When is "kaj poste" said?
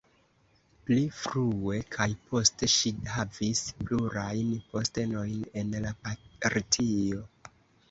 1.95-2.71